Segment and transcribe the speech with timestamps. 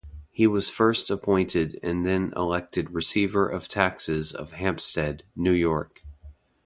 [0.31, 6.01] He was first appointed and then elected Receiver of Taxes of Hempstead, New York.